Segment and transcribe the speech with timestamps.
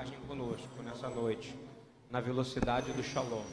[0.00, 1.54] viagem conosco nessa noite,
[2.10, 3.44] na velocidade do Shalom.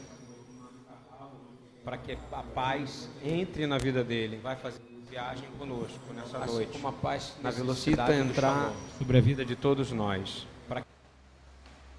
[1.84, 4.80] Para que a paz entre na vida dele, vai fazer
[5.10, 6.72] viagem conosco nessa assim noite.
[6.72, 10.48] Como a paz na velocidade entrar sobre a vida de todos nós.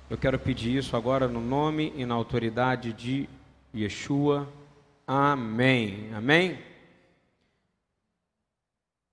[0.08, 3.28] Eu quero pedir isso agora no nome e na autoridade de
[3.74, 4.48] Yeshua.
[5.06, 6.10] Amém.
[6.14, 6.58] Amém.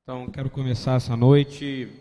[0.04, 1.92] Então, quero começar essa noite,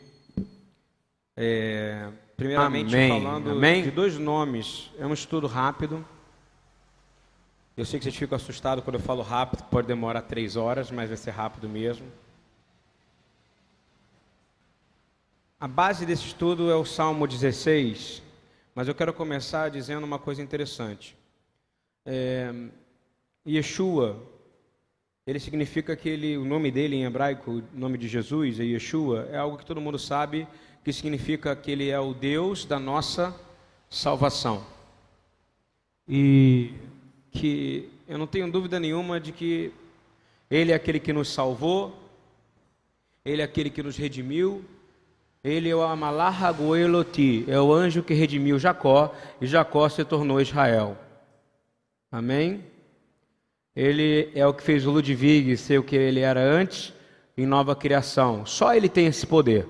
[1.36, 3.08] é, primeiramente Amém.
[3.08, 3.82] falando Amém.
[3.82, 4.90] de dois nomes.
[4.98, 6.04] É um estudo rápido.
[7.76, 11.08] Eu sei que vocês ficam assustados quando eu falo rápido, pode demorar três horas, mas
[11.08, 12.06] vai ser rápido mesmo.
[15.58, 18.22] A base desse estudo é o Salmo 16,
[18.74, 21.16] mas eu quero começar dizendo uma coisa interessante.
[22.06, 22.52] É,
[23.48, 24.22] Yeshua,
[25.26, 29.28] ele significa que ele, o nome dele em hebraico, o nome de Jesus, é Yeshua,
[29.32, 30.46] é algo que todo mundo sabe
[30.84, 33.34] que significa que ele é o Deus da nossa
[33.88, 34.62] salvação.
[36.06, 36.72] E
[37.30, 39.72] que eu não tenho dúvida nenhuma de que
[40.50, 41.98] ele é aquele que nos salvou,
[43.24, 44.62] ele é aquele que nos redimiu,
[45.42, 50.41] ele é o Amalah Goeloti, é o anjo que redimiu Jacó e Jacó se tornou
[50.41, 50.98] Israel.
[52.12, 52.62] Amém?
[53.74, 56.92] Ele é o que fez o Ludwig ser o que ele era antes
[57.36, 58.44] em nova criação.
[58.44, 59.66] Só ele tem esse poder.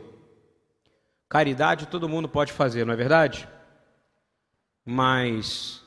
[1.34, 3.48] Caridade todo mundo pode fazer, não é verdade?
[4.84, 5.82] Mas.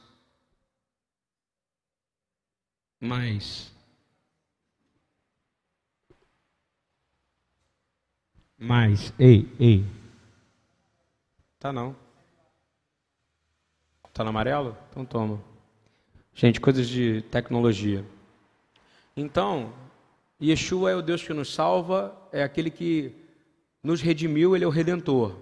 [3.00, 3.74] Mas.
[8.59, 9.13] Mas.
[9.18, 9.85] Ei, ei.
[11.58, 11.96] Tá não.
[14.14, 14.78] Tá no amarelo?
[14.90, 15.41] Então toma.
[16.34, 18.06] Gente, coisas de tecnologia.
[19.16, 19.74] Então,
[20.41, 23.27] Yeshua é o Deus que nos salva, é aquele que
[23.88, 25.34] nos redimiu, ele é o redentor.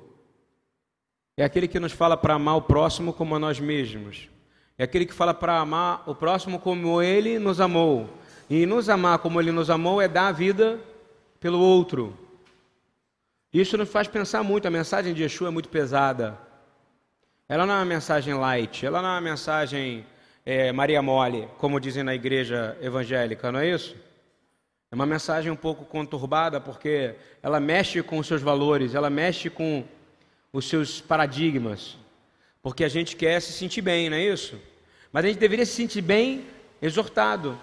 [1.35, 4.29] É aquele que nos fala para amar o próximo como a nós mesmos.
[4.78, 8.07] É aquele que fala para amar o próximo como ele nos amou.
[8.47, 10.79] E nos amar como ele nos amou é dar a vida
[11.39, 12.16] pelo outro.
[13.51, 14.67] Isso nos faz pensar muito.
[14.67, 16.38] A mensagem de Yeshua é muito pesada.
[17.50, 20.05] Ela não é uma mensagem light, ela não é uma mensagem
[20.45, 23.95] é, Maria Mole, como dizem na igreja evangélica, não é isso?
[24.91, 29.50] É uma mensagem um pouco conturbada porque ela mexe com os seus valores, ela mexe
[29.50, 29.84] com
[30.53, 31.97] os seus paradigmas,
[32.62, 34.59] porque a gente quer se sentir bem, não é isso?
[35.12, 36.46] Mas a gente deveria se sentir bem
[36.81, 37.59] exortado.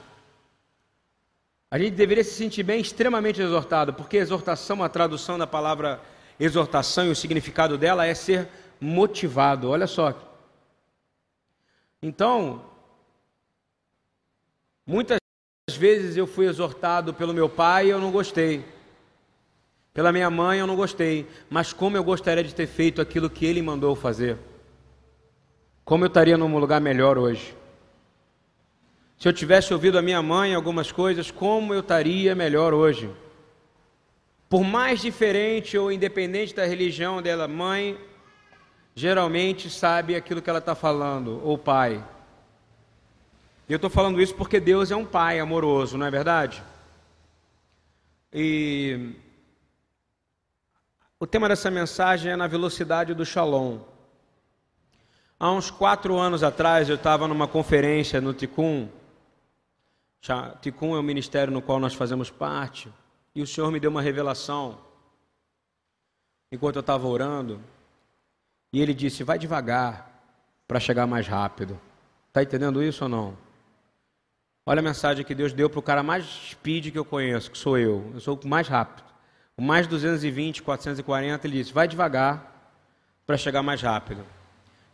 [1.70, 6.00] A gente deveria se sentir bem extremamente exortado, porque exortação, a tradução da palavra
[6.38, 8.48] exortação e o significado dela é ser
[8.80, 9.70] motivado.
[9.70, 10.14] Olha só.
[12.02, 12.72] Então,
[14.84, 15.21] Muitas
[15.68, 18.64] vezes eu fui exortado pelo meu pai e eu não gostei.
[19.94, 21.26] Pela minha mãe eu não gostei.
[21.48, 24.38] Mas como eu gostaria de ter feito aquilo que ele mandou fazer?
[25.84, 27.56] Como eu estaria num lugar melhor hoje?
[29.18, 33.08] Se eu tivesse ouvido a minha mãe algumas coisas, como eu estaria melhor hoje?
[34.48, 37.96] Por mais diferente ou independente da religião dela, mãe
[38.96, 42.04] geralmente sabe aquilo que ela está falando, ou pai.
[43.68, 46.62] E eu estou falando isso porque Deus é um pai amoroso, não é verdade?
[48.32, 49.14] E
[51.20, 53.78] o tema dessa mensagem é na velocidade do Shalom.
[55.38, 58.88] Há uns quatro anos atrás eu estava numa conferência no Ticum.
[60.60, 62.92] Ticum é o ministério no qual nós fazemos parte.
[63.34, 64.78] E o Senhor me deu uma revelação
[66.50, 67.60] enquanto eu estava orando.
[68.72, 70.10] E ele disse: Vai devagar
[70.66, 71.78] para chegar mais rápido.
[72.28, 73.36] Está entendendo isso ou não?
[74.64, 77.58] Olha a mensagem que Deus deu para o cara mais speed que eu conheço, que
[77.58, 78.12] sou eu.
[78.14, 79.04] Eu sou o mais rápido.
[79.56, 82.70] O mais 220, 440, ele disse: vai devagar
[83.26, 84.24] para chegar mais rápido.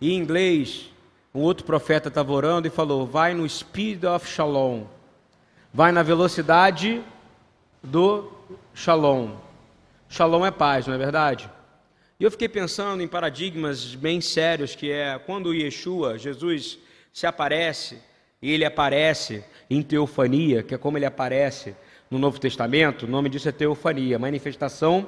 [0.00, 0.91] E em inglês,
[1.35, 4.87] um outro profeta estava orando e falou: vai no speed of shalom.
[5.73, 7.03] Vai na velocidade
[7.82, 8.32] do
[8.73, 9.37] shalom.
[10.09, 11.50] Shalom é paz, não é verdade?
[12.19, 16.79] E eu fiquei pensando em paradigmas bem sérios, que é quando Yeshua, Jesus,
[17.12, 18.03] se aparece,
[18.40, 21.75] e ele aparece em teofania, que é como ele aparece
[22.11, 25.06] no Novo Testamento, o nome disso é teofania, manifestação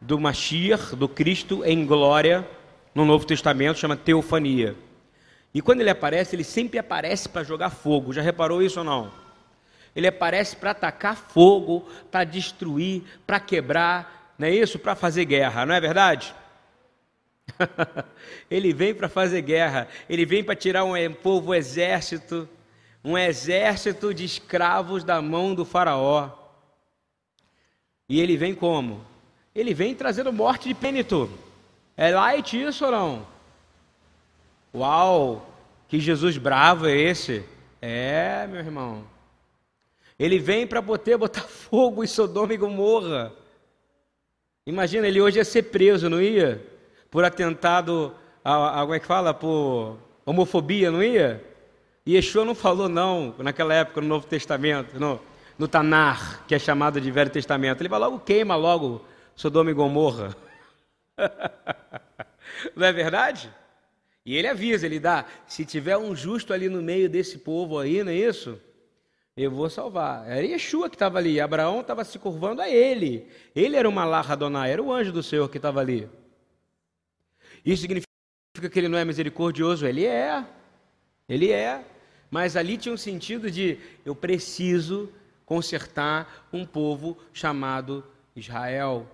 [0.00, 2.48] do Mashiach, do Cristo em glória,
[2.94, 4.76] no Novo Testamento chama teofania.
[5.52, 8.12] E quando ele aparece, ele sempre aparece para jogar fogo.
[8.12, 9.10] Já reparou isso ou não?
[9.96, 14.78] Ele aparece para atacar fogo, para destruir, para quebrar, não é isso?
[14.78, 16.32] Para fazer guerra, não é verdade?
[18.50, 22.48] ele vem para fazer guerra, ele vem para tirar um povo, um exército
[23.04, 26.30] um exército de escravos da mão do Faraó.
[28.08, 29.04] E ele vem como?
[29.54, 31.30] Ele vem trazendo morte de pênito.
[31.96, 33.26] É light isso ou não?
[34.74, 35.46] Uau!
[35.88, 37.44] Que Jesus bravo é esse?
[37.80, 39.04] É, meu irmão.
[40.18, 43.32] Ele vem para poder botar fogo em Sodoma e Gomorra.
[44.66, 46.62] Imagina, ele hoje ia ser preso, não ia?
[47.10, 49.32] Por atentado, a, a, como é que fala?
[49.32, 49.96] Por
[50.26, 51.42] homofobia, não ia?
[52.08, 55.20] E Yeshua não falou não, naquela época, no Novo Testamento, no,
[55.58, 57.82] no Tanar, que é chamado de Velho Testamento.
[57.82, 59.04] Ele vai logo queima logo
[59.36, 60.34] Sodoma e Gomorra.
[62.74, 63.54] não é verdade?
[64.24, 68.02] E ele avisa, ele dá, se tiver um justo ali no meio desse povo aí,
[68.02, 68.58] não é isso?
[69.36, 70.26] Eu vou salvar.
[70.26, 71.38] Era Yeshua que estava ali.
[71.38, 73.28] Abraão estava se curvando a ele.
[73.54, 76.08] Ele era uma Malach Adonai, era o anjo do Senhor que estava ali.
[77.62, 78.08] Isso significa
[78.72, 79.86] que ele não é misericordioso?
[79.86, 80.42] Ele é.
[81.28, 81.84] Ele é.
[82.30, 85.10] Mas ali tinha um sentido de eu preciso
[85.46, 88.04] consertar um povo chamado
[88.36, 89.08] Israel.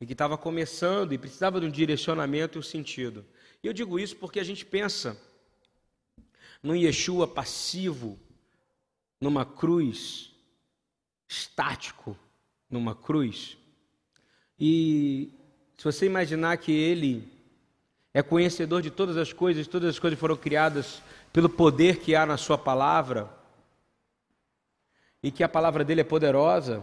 [0.00, 3.24] E que estava começando e precisava de um direcionamento e um sentido.
[3.62, 5.16] E eu digo isso porque a gente pensa
[6.62, 8.18] num Yeshua passivo,
[9.20, 10.30] numa cruz,
[11.28, 12.16] estático
[12.70, 13.56] numa cruz.
[14.58, 15.30] E
[15.76, 17.26] se você imaginar que ele
[18.12, 21.02] é conhecedor de todas as coisas, todas as coisas foram criadas
[21.34, 23.28] pelo poder que há na sua palavra,
[25.20, 26.80] e que a palavra dele é poderosa,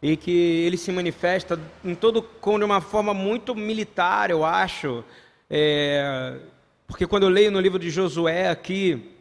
[0.00, 5.04] e que ele se manifesta em todo de uma forma muito militar, eu acho,
[5.50, 6.40] é,
[6.86, 9.14] porque quando eu leio no livro de Josué aqui,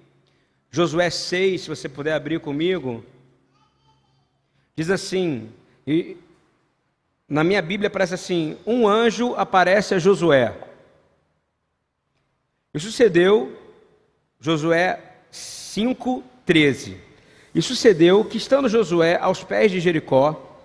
[0.69, 3.03] Josué 6, se você puder abrir comigo,
[4.77, 5.51] diz assim,
[5.85, 6.15] e
[7.27, 10.70] na minha Bíblia aparece assim: um anjo aparece a Josué.
[12.73, 13.57] E sucedeu,
[14.39, 14.99] Josué
[15.31, 16.95] 5,13.
[17.53, 20.57] E sucedeu que, estando Josué aos pés de Jericó,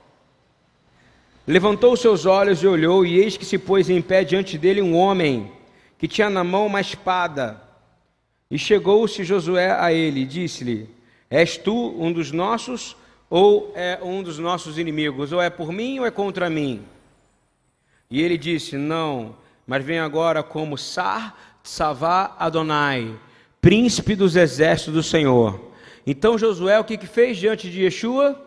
[1.46, 4.96] levantou seus olhos e olhou, e eis que se pôs em pé diante dele um
[4.96, 5.50] homem
[5.98, 7.60] que tinha na mão uma espada.
[8.48, 10.88] E chegou-se Josué a ele e disse-lhe:
[11.28, 12.96] És tu um dos nossos
[13.28, 15.32] ou é um dos nossos inimigos?
[15.32, 16.84] Ou é por mim ou é contra mim?
[18.08, 19.34] E ele disse: Não,
[19.66, 23.18] mas vem agora como Sar Savá Adonai,
[23.60, 25.72] príncipe dos exércitos do Senhor.
[26.06, 28.40] Então Josué o que, que fez diante de Yeshua?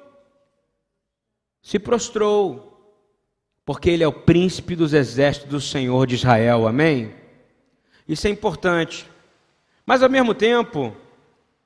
[1.62, 2.96] Se prostrou,
[3.66, 7.14] porque ele é o príncipe dos exércitos do Senhor de Israel, amém?
[8.08, 9.06] Isso é importante.
[9.86, 10.96] Mas ao mesmo tempo,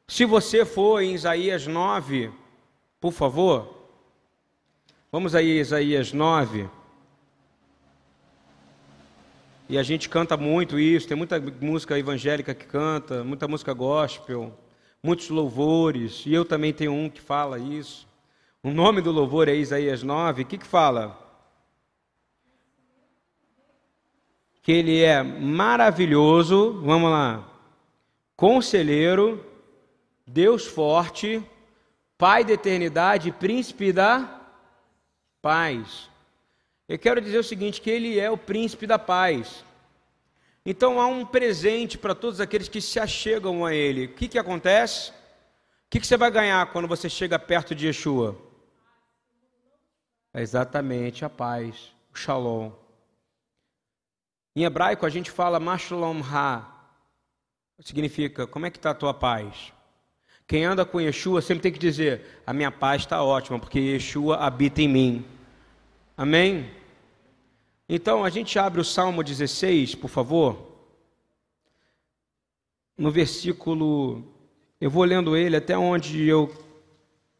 [0.08, 2.32] se você for em Isaías 9,
[3.00, 3.90] por favor,
[5.12, 6.68] vamos aí, Isaías 9.
[9.74, 14.56] E a gente canta muito isso, tem muita música evangélica que canta, muita música gospel,
[15.02, 18.08] muitos louvores, e eu também tenho um que fala isso.
[18.62, 21.20] O nome do louvor é Isaías 9, o que, que fala?
[24.62, 27.44] Que ele é maravilhoso, vamos lá,
[28.36, 29.44] conselheiro,
[30.28, 31.44] Deus forte,
[32.16, 34.40] Pai da eternidade, príncipe da
[35.42, 36.12] paz.
[36.94, 39.66] Eu quero dizer o seguinte: que Ele é o príncipe da paz.
[40.64, 44.06] Então há um presente para todos aqueles que se achegam a Ele.
[44.06, 45.10] O que, que acontece?
[45.10, 45.14] O
[45.90, 48.38] que, que você vai ganhar quando você chega perto de Yeshua?
[50.32, 52.72] É exatamente a paz, o shalom.
[54.56, 56.92] Em hebraico a gente fala mashalom ha,
[57.80, 59.74] significa como é que está a tua paz?
[60.46, 64.38] Quem anda com Yeshua sempre tem que dizer: a minha paz está ótima, porque Yeshua
[64.38, 65.26] habita em mim.
[66.16, 66.83] Amém?
[67.96, 70.58] Então a gente abre o Salmo 16, por favor.
[72.98, 74.24] No versículo,
[74.82, 76.52] eu vou lendo ele até onde eu,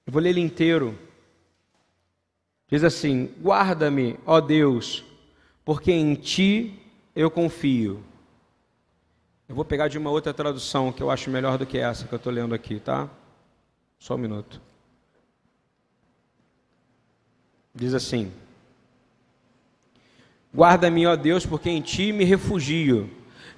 [0.06, 0.96] eu vou ler ele inteiro.
[2.68, 5.04] Diz assim: Guarda-me, ó Deus,
[5.66, 6.80] porque em ti
[7.16, 8.04] eu confio.
[9.50, 12.14] Eu vou pegar de uma outra tradução que eu acho melhor do que essa que
[12.14, 13.10] eu estou lendo aqui, tá?
[13.98, 14.62] Só um minuto.
[17.74, 18.32] Diz assim:
[20.56, 23.10] Guarda-me, ó Deus, porque em ti me refugio.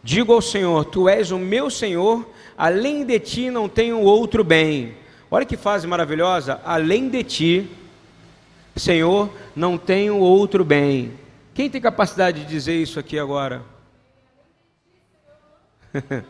[0.02, 2.26] Digo ao Senhor: Tu és o meu Senhor,
[2.58, 4.96] além de ti não tenho outro bem.
[5.30, 6.62] Olha que fase maravilhosa!
[6.64, 7.70] Além de ti,
[8.76, 11.14] Senhor, não tenho outro bem.
[11.54, 13.64] Quem tem capacidade de dizer isso aqui agora?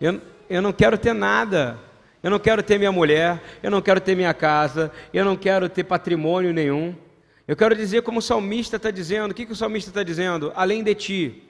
[0.00, 1.78] eu, eu não quero ter nada.
[2.22, 5.68] Eu não quero ter minha mulher, eu não quero ter minha casa, eu não quero
[5.68, 6.94] ter patrimônio nenhum.
[7.52, 10.50] Eu quero dizer como o salmista está dizendo, o que, que o salmista está dizendo?
[10.54, 11.42] Além de ti,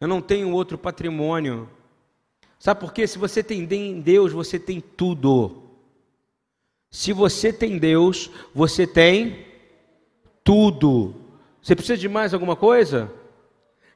[0.00, 1.68] eu não tenho outro patrimônio.
[2.56, 3.04] Sabe por quê?
[3.04, 3.66] Se você tem
[4.00, 5.64] Deus, você tem tudo.
[6.88, 9.44] Se você tem Deus, você tem
[10.44, 11.16] tudo.
[11.60, 13.10] Você precisa de mais alguma coisa?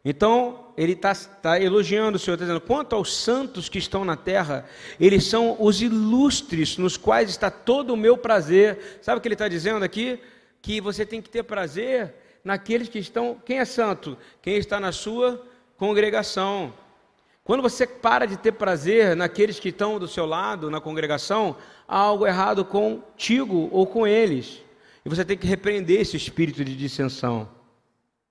[0.04, 4.16] Então, ele está tá elogiando o Senhor, está dizendo: quanto aos santos que estão na
[4.16, 4.68] terra,
[4.98, 8.98] eles são os ilustres nos quais está todo o meu prazer.
[9.02, 10.18] Sabe o que ele está dizendo aqui?
[10.60, 13.40] Que você tem que ter prazer naqueles que estão.
[13.44, 14.16] Quem é santo?
[14.42, 15.44] Quem está na sua
[15.76, 16.72] congregação.
[17.44, 21.98] Quando você para de ter prazer naqueles que estão do seu lado, na congregação, há
[21.98, 24.62] algo errado contigo ou com eles.
[25.04, 27.48] E você tem que repreender esse espírito de dissensão.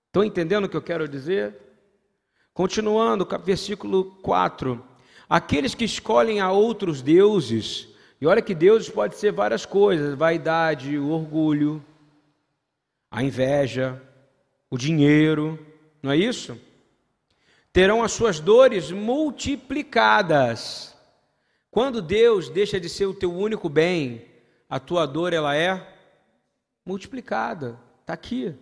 [0.06, 1.56] Estão entendendo o que eu quero dizer?
[2.54, 4.84] Continuando, versículo 4.
[5.30, 7.88] Aqueles que escolhem a outros deuses,
[8.22, 11.84] e olha que deuses pode ser várias coisas: vaidade, orgulho,
[13.18, 14.02] a inveja,
[14.70, 15.58] o dinheiro,
[16.02, 16.58] não é isso?
[17.78, 20.98] terão as suas dores multiplicadas.
[21.70, 24.26] Quando Deus deixa de ser o teu único bem,
[24.68, 25.88] a tua dor ela é
[26.84, 27.80] multiplicada.
[28.02, 28.56] Está aqui.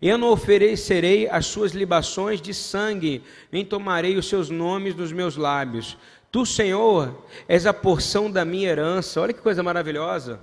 [0.00, 5.36] Eu não oferecerei as suas libações de sangue, nem tomarei os seus nomes nos meus
[5.36, 5.98] lábios.
[6.30, 9.20] Tu, Senhor, és a porção da minha herança.
[9.20, 10.38] Olha que coisa maravilhosa.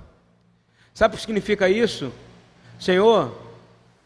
[0.93, 2.11] Sabe o que significa isso?
[2.79, 3.45] Senhor,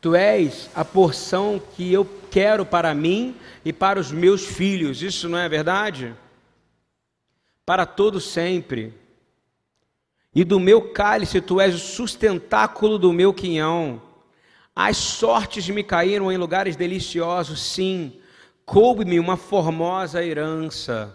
[0.01, 3.35] Tu és a porção que eu quero para mim
[3.65, 5.01] e para os meus filhos.
[5.03, 6.15] Isso não é verdade?
[7.65, 8.93] Para todo sempre.
[10.33, 14.01] E do meu cálice tu és o sustentáculo do meu quinhão.
[14.73, 18.13] As sortes me caíram em lugares deliciosos, sim.
[18.65, 21.13] Coube-me uma formosa herança.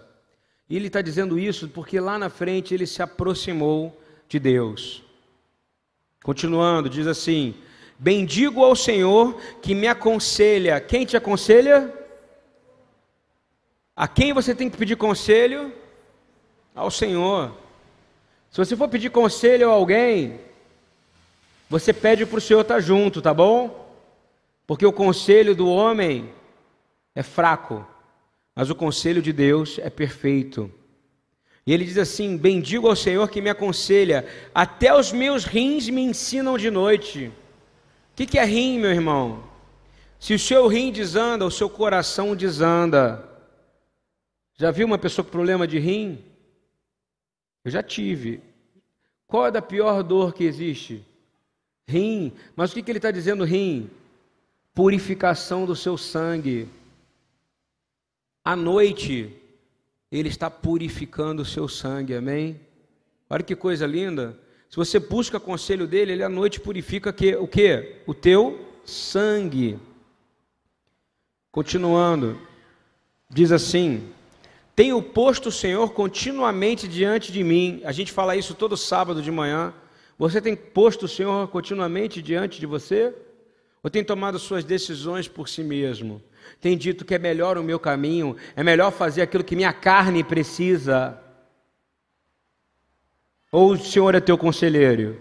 [0.69, 5.03] E ele está dizendo isso porque lá na frente ele se aproximou de Deus.
[6.25, 7.55] Continuando, diz assim:
[7.99, 10.81] Bendigo ao Senhor que me aconselha.
[10.81, 11.93] Quem te aconselha?
[13.95, 15.71] A quem você tem que pedir conselho?
[16.75, 17.55] Ao Senhor.
[18.51, 20.41] Se você for pedir conselho a alguém,
[21.69, 23.95] você pede para o Senhor estar junto, tá bom?
[24.67, 26.33] Porque o conselho do homem
[27.15, 27.87] é fraco,
[28.57, 30.73] mas o conselho de Deus é perfeito.
[31.67, 36.03] E ele diz assim: Bendigo ao Senhor que me aconselha, até os meus rins me
[36.03, 37.33] ensinam de noite.
[38.13, 39.43] O que, que é rim, meu irmão?
[40.21, 43.29] Se o seu rim desanda, o seu coração desanda.
[44.57, 46.25] Já viu uma pessoa com problema de rim?
[47.65, 48.41] Eu já tive.
[49.27, 51.05] Qual é a pior dor que existe?
[51.89, 52.33] Rim.
[52.55, 53.91] Mas o que, que ele está dizendo, rim?
[54.75, 56.69] Purificação do seu sangue.
[58.45, 59.37] À noite,
[60.19, 62.61] ele está purificando o seu sangue, amém?
[63.29, 64.39] Olha que coisa linda.
[64.71, 67.97] Se você busca conselho dele, ele à noite purifica que, o que?
[68.07, 69.79] O teu sangue.
[71.51, 72.41] Continuando,
[73.31, 74.09] diz assim:
[74.77, 77.81] Tenho posto o Senhor continuamente diante de mim.
[77.85, 79.73] A gente fala isso todo sábado de manhã.
[80.19, 83.13] Você tem posto o Senhor continuamente diante de você?
[83.83, 86.23] Ou tem tomado suas decisões por si mesmo?
[86.61, 90.23] Tem dito que é melhor o meu caminho, é melhor fazer aquilo que minha carne
[90.23, 91.21] precisa?
[93.51, 95.21] Ou o Senhor é teu conselheiro?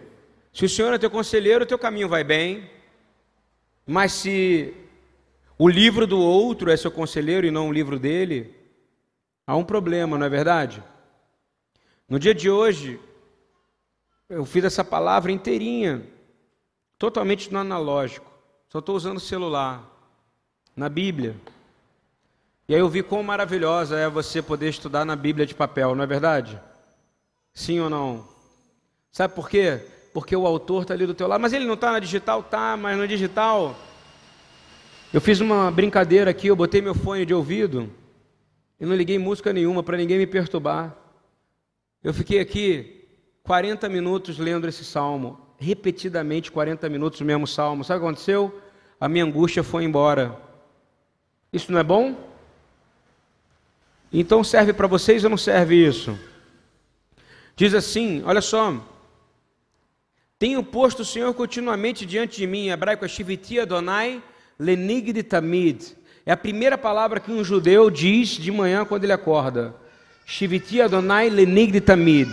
[0.52, 2.70] Se o Senhor é teu conselheiro, o teu caminho vai bem.
[3.86, 4.74] Mas se
[5.58, 8.56] o livro do outro é seu conselheiro e não o livro dele,
[9.46, 10.84] há um problema, não é verdade?
[12.08, 13.00] No dia de hoje,
[14.30, 16.04] eu fiz essa palavra inteirinha,
[16.98, 18.32] totalmente no analógico.
[18.70, 19.93] Só estou usando o celular,
[20.76, 21.36] na Bíblia.
[22.68, 26.04] E aí eu vi quão maravilhosa é você poder estudar na Bíblia de papel, não
[26.04, 26.60] é verdade?
[27.54, 28.28] Sim ou não?
[29.12, 29.80] Sabe por quê?
[30.14, 31.42] Porque o autor está ali do teu lado.
[31.42, 32.42] Mas ele não está na digital?
[32.42, 33.76] Tá, mas no digital.
[35.14, 37.92] Eu fiz uma brincadeira aqui, eu botei meu fone de ouvido
[38.80, 40.96] e não liguei música nenhuma para ninguém me perturbar.
[42.04, 43.08] Eu fiquei aqui
[43.44, 47.84] 40 minutos lendo esse salmo, repetidamente 40 minutos o mesmo salmo.
[47.84, 48.62] Sabe o que aconteceu?
[49.00, 50.36] A minha angústia foi embora.
[51.54, 52.18] Isso não é bom?
[54.12, 56.20] Então serve para vocês ou não serve isso?
[57.56, 58.76] Diz assim: olha só.
[60.40, 64.22] Tenho posto o Senhor continuamente diante de mim, em hebraico é Shiviti Adonai
[64.60, 65.96] Lenig Tamid.
[66.26, 69.76] É a primeira palavra que um judeu diz de manhã quando ele acorda.
[70.26, 72.30] Shiviti Adonai Lenig Tamid.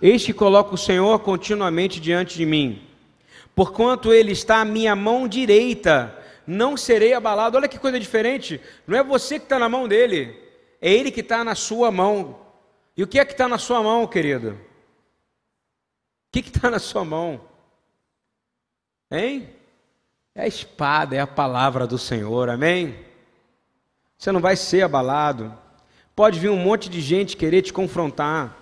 [0.00, 2.82] Eis que coloca o Senhor continuamente diante de mim.
[3.54, 6.12] Porquanto ele está à minha mão direita,
[6.46, 7.56] não serei abalado.
[7.56, 8.60] Olha que coisa diferente.
[8.86, 10.38] Não é você que está na mão dele,
[10.80, 12.40] é ele que está na sua mão.
[12.96, 14.50] E o que é que está na sua mão, querido?
[14.50, 14.56] O
[16.32, 17.40] que está na sua mão?
[19.10, 19.48] Hein?
[20.34, 22.98] É a espada, é a palavra do Senhor, amém?
[24.18, 25.56] Você não vai ser abalado.
[26.14, 28.56] Pode vir um monte de gente querer te confrontar.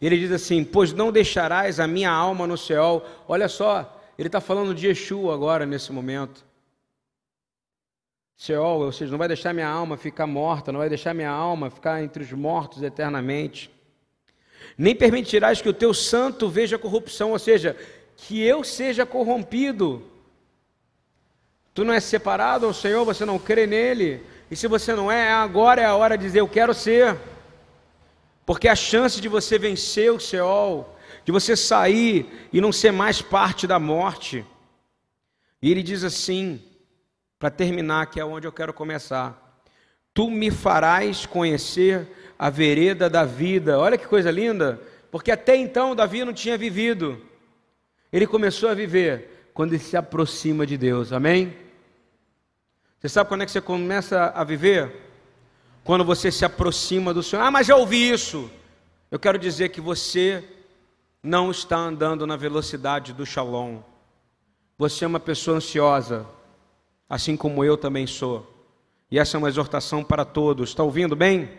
[0.00, 3.04] Ele diz assim: Pois não deixarás a minha alma no céu.
[3.28, 6.44] Olha só, ele está falando de Yeshua agora, nesse momento.
[8.44, 11.70] Sheol, ou seja, não vai deixar minha alma ficar morta, não vai deixar minha alma
[11.70, 13.70] ficar entre os mortos eternamente.
[14.76, 17.76] Nem permitirás que o teu santo veja corrupção, ou seja,
[18.16, 20.02] que eu seja corrompido.
[21.72, 24.26] Tu não és separado ao Senhor, você não crê nele.
[24.50, 27.16] E se você não é, agora é a hora de dizer: Eu quero ser.
[28.44, 33.22] Porque a chance de você vencer o Seol, de você sair e não ser mais
[33.22, 34.44] parte da morte.
[35.62, 36.60] E ele diz assim,
[37.42, 39.60] para terminar, que é onde eu quero começar:
[40.14, 42.06] Tu me farás conhecer
[42.38, 43.80] a vereda da vida.
[43.80, 44.80] Olha que coisa linda,
[45.10, 47.20] porque até então Davi não tinha vivido.
[48.12, 51.12] Ele começou a viver quando ele se aproxima de Deus.
[51.12, 51.52] Amém?
[53.00, 55.10] Você sabe quando é que você começa a viver?
[55.82, 57.42] Quando você se aproxima do Senhor.
[57.42, 58.48] Ah, mas já ouvi isso.
[59.10, 60.44] Eu quero dizer que você
[61.20, 63.80] não está andando na velocidade do shalom.
[64.78, 66.24] Você é uma pessoa ansiosa,
[67.08, 68.48] assim como eu também sou.
[69.10, 70.70] E essa é uma exortação para todos.
[70.70, 71.50] Está ouvindo bem?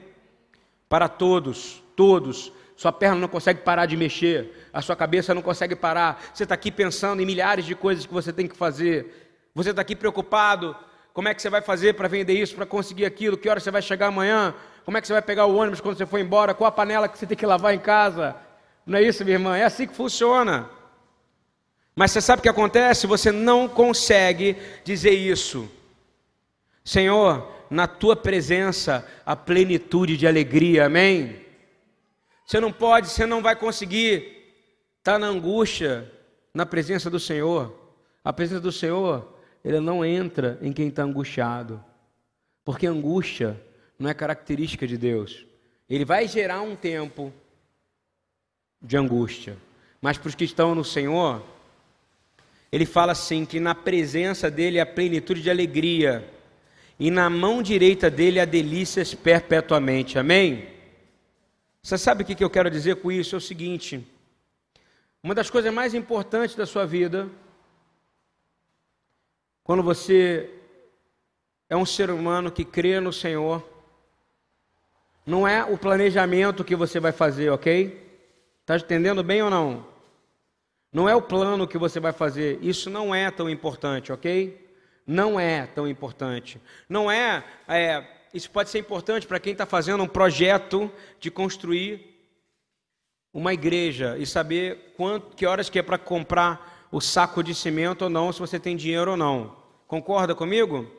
[0.89, 2.51] Para todos, todos.
[2.75, 6.21] Sua perna não consegue parar de mexer, a sua cabeça não consegue parar.
[6.33, 9.29] Você está aqui pensando em milhares de coisas que você tem que fazer.
[9.53, 10.75] Você está aqui preocupado
[11.13, 13.37] como é que você vai fazer para vender isso, para conseguir aquilo?
[13.37, 14.55] Que hora você vai chegar amanhã?
[14.83, 16.55] Como é que você vai pegar o ônibus quando você for embora?
[16.55, 18.35] Qual a panela que você tem que lavar em casa?
[18.83, 19.55] Não é isso, minha irmã?
[19.55, 20.67] É assim que funciona.
[21.95, 23.05] Mas você sabe o que acontece?
[23.05, 25.69] Você não consegue dizer isso.
[26.83, 31.43] Senhor, na tua presença a plenitude de alegria, amém?
[32.45, 34.53] Você não pode, você não vai conseguir
[34.99, 36.11] estar na angústia
[36.53, 37.73] na presença do Senhor.
[38.23, 41.83] A presença do Senhor ele não entra em quem está angustiado.
[42.65, 43.59] Porque angústia
[43.97, 45.45] não é característica de Deus.
[45.89, 47.33] Ele vai gerar um tempo
[48.81, 49.57] de angústia.
[50.01, 51.41] Mas para os que estão no Senhor,
[52.73, 56.27] ele fala assim: que na presença dele há plenitude de alegria,
[56.99, 60.17] e na mão direita dele há delícias perpetuamente.
[60.17, 60.67] Amém?
[61.83, 63.35] Você sabe o que eu quero dizer com isso?
[63.35, 64.03] É o seguinte:
[65.21, 67.29] uma das coisas mais importantes da sua vida
[69.63, 70.49] quando você
[71.69, 73.63] é um ser humano que crê no Senhor,
[75.25, 78.03] não é o planejamento que você vai fazer, ok?
[78.61, 79.92] Está entendendo bem ou não?
[80.93, 84.63] Não é o plano que você vai fazer, isso não é tão importante, ok?
[85.07, 86.61] Não é tão importante.
[86.87, 92.13] Não é, é isso pode ser importante para quem está fazendo um projeto de construir
[93.33, 98.03] uma igreja e saber quanto, que horas que é para comprar o saco de cimento
[98.03, 99.55] ou não, se você tem dinheiro ou não.
[99.87, 100.89] Concorda comigo?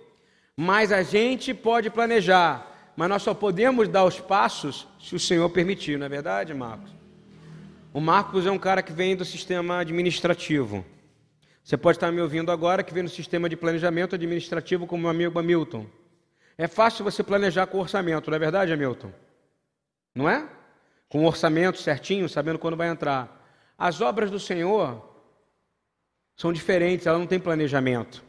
[0.56, 5.48] Mas a gente pode planejar, mas nós só podemos dar os passos se o Senhor
[5.50, 7.03] permitir, não é verdade, Marcos?
[7.94, 10.84] O Marcos é um cara que vem do sistema administrativo.
[11.62, 15.10] Você pode estar me ouvindo agora que vem do sistema de planejamento administrativo como meu
[15.12, 15.86] amigo Hamilton.
[16.58, 19.12] É fácil você planejar com orçamento, não é verdade, Hamilton?
[20.12, 20.44] Não é?
[21.08, 23.48] Com o orçamento certinho, sabendo quando vai entrar.
[23.78, 25.00] As obras do Senhor
[26.36, 28.24] são diferentes, ela não tem planejamento.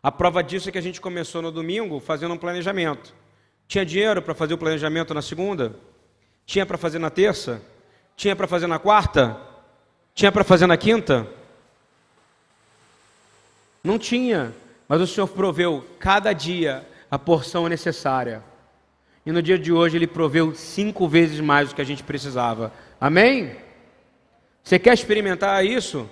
[0.00, 3.12] A prova disso é que a gente começou no domingo fazendo um planejamento.
[3.66, 5.74] Tinha dinheiro para fazer o planejamento na segunda?
[6.46, 7.60] Tinha para fazer na terça?
[8.22, 9.36] Tinha para fazer na quarta?
[10.14, 11.26] Tinha para fazer na quinta?
[13.82, 14.54] Não tinha,
[14.86, 18.40] mas o Senhor proveu cada dia a porção necessária.
[19.26, 22.72] E no dia de hoje ele proveu cinco vezes mais do que a gente precisava.
[23.00, 23.56] Amém?
[24.62, 26.08] Você quer experimentar isso?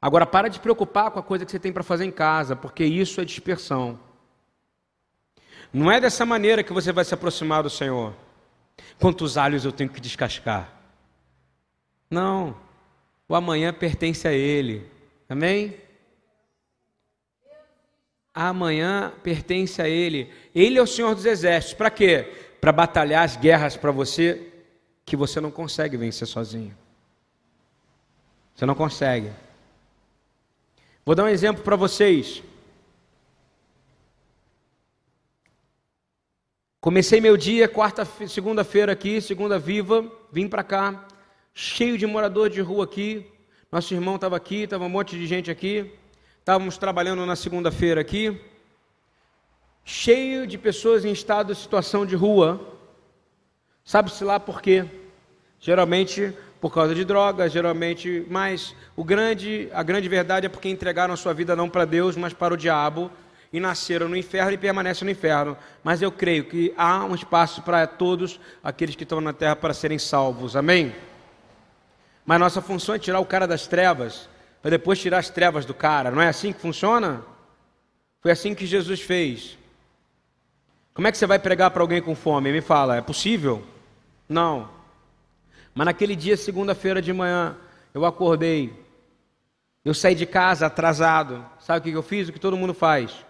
[0.00, 2.82] Agora, para de preocupar com a coisa que você tem para fazer em casa, porque
[2.82, 4.00] isso é dispersão.
[5.70, 8.14] Não é dessa maneira que você vai se aproximar do Senhor.
[8.98, 10.72] Quantos alhos eu tenho que descascar?
[12.10, 12.56] Não.
[13.28, 14.86] O amanhã pertence a Ele.
[15.28, 15.76] Amém?
[18.34, 20.30] Amanhã pertence a Ele.
[20.54, 21.74] Ele é o Senhor dos Exércitos.
[21.74, 22.32] Para quê?
[22.60, 24.52] Para batalhar as guerras para você
[25.04, 26.76] que você não consegue vencer sozinho.
[28.54, 29.32] Você não consegue.
[31.04, 32.42] Vou dar um exemplo para vocês.
[36.82, 41.06] Comecei meu dia, quarta, segunda-feira aqui, segunda viva, vim para cá,
[41.54, 43.24] cheio de morador de rua aqui.
[43.70, 45.92] Nosso irmão estava aqui, estava um monte de gente aqui.
[46.40, 48.36] Estávamos trabalhando na segunda-feira aqui,
[49.84, 52.60] cheio de pessoas em estado de situação de rua.
[53.84, 54.84] Sabe-se lá por quê?
[55.60, 61.14] Geralmente por causa de drogas, geralmente, mas o grande, a grande verdade é porque entregaram
[61.14, 63.08] a sua vida não para Deus, mas para o diabo
[63.52, 65.56] e nasceram no inferno e permanecem no inferno.
[65.84, 69.74] Mas eu creio que há um espaço para todos aqueles que estão na terra para
[69.74, 70.56] serem salvos.
[70.56, 70.94] Amém?
[72.24, 74.28] Mas nossa função é tirar o cara das trevas
[74.62, 76.10] para depois tirar as trevas do cara.
[76.10, 77.22] Não é assim que funciona?
[78.20, 79.58] Foi assim que Jesus fez.
[80.94, 82.52] Como é que você vai pregar para alguém com fome?
[82.52, 83.64] Me fala, é possível?
[84.28, 84.70] Não.
[85.74, 87.56] Mas naquele dia, segunda-feira de manhã,
[87.92, 88.72] eu acordei.
[89.84, 91.44] Eu saí de casa atrasado.
[91.58, 92.28] Sabe o que eu fiz?
[92.28, 93.24] O que todo mundo faz.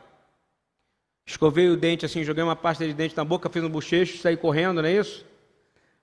[1.25, 4.37] Escovei o dente assim, joguei uma pasta de dente na boca, fiz um bochecho, saí
[4.37, 5.25] correndo, não é isso?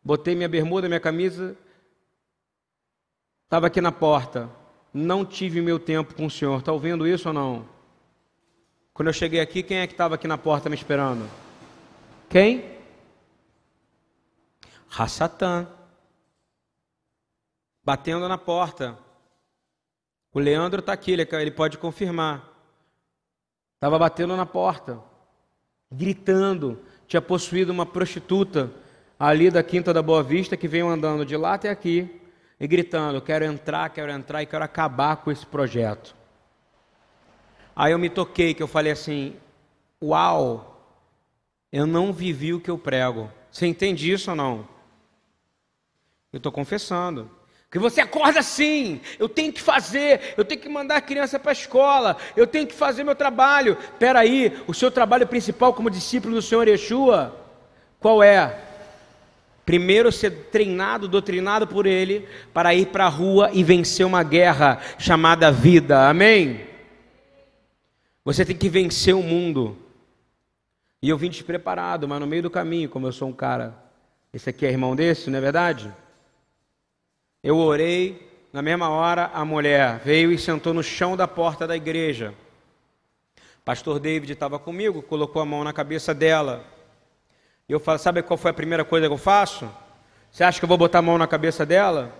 [0.03, 1.57] Botei minha bermuda, minha camisa.
[3.43, 4.49] Estava aqui na porta.
[4.93, 6.59] Não tive meu tempo com o senhor.
[6.59, 7.67] Está ouvindo isso ou não?
[8.93, 11.29] Quando eu cheguei aqui, quem é que estava aqui na porta me esperando?
[12.29, 12.77] Quem?
[14.87, 15.67] Rassatã.
[17.83, 18.97] Batendo na porta.
[20.33, 22.47] O Leandro está aqui, ele pode confirmar.
[23.75, 25.01] Estava batendo na porta,
[25.91, 26.79] gritando.
[27.07, 28.71] Tinha possuído uma prostituta
[29.19, 32.21] ali da Quinta da Boa Vista que veio andando de lá até aqui
[32.59, 36.15] e gritando: Quero entrar, quero entrar e quero acabar com esse projeto.
[37.75, 39.35] Aí eu me toquei, que eu falei assim:
[40.01, 40.83] Uau,
[41.71, 43.31] eu não vivi o que eu prego.
[43.51, 44.67] Você entende isso ou não?
[46.31, 47.29] Eu estou confessando.
[47.71, 51.51] Que você acorda assim, eu tenho que fazer, eu tenho que mandar a criança para
[51.51, 53.77] a escola, eu tenho que fazer meu trabalho.
[53.79, 57.35] Espera aí, o seu trabalho principal como discípulo do Senhor Yeshua,
[57.99, 58.57] qual é?
[59.67, 64.81] Primeiro ser treinado, doutrinado por Ele, para ir para a rua e vencer uma guerra
[64.97, 66.09] chamada vida.
[66.09, 66.61] Amém?
[68.25, 69.77] Você tem que vencer o mundo.
[71.03, 73.75] E eu vim despreparado, mas no meio do caminho, como eu sou um cara.
[74.33, 75.93] Esse aqui é irmão desse, não é verdade?
[77.41, 81.75] Eu orei, na mesma hora a mulher veio e sentou no chão da porta da
[81.75, 82.33] igreja.
[83.63, 86.65] Pastor David estava comigo, colocou a mão na cabeça dela.
[87.67, 89.69] Eu falo: Sabe qual foi a primeira coisa que eu faço?
[90.29, 92.13] Você acha que eu vou botar a mão na cabeça dela?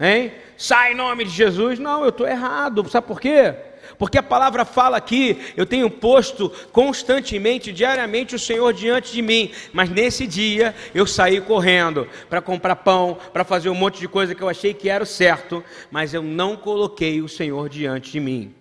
[0.00, 0.32] Hein?
[0.56, 1.78] Sai em nome de Jesus.
[1.78, 2.88] Não, eu estou errado.
[2.88, 3.54] Sabe por quê?
[3.98, 9.50] Porque a palavra fala aqui, eu tenho posto constantemente, diariamente, o Senhor diante de mim.
[9.72, 14.34] Mas nesse dia eu saí correndo para comprar pão, para fazer um monte de coisa
[14.34, 18.20] que eu achei que era o certo, mas eu não coloquei o Senhor diante de
[18.20, 18.54] mim.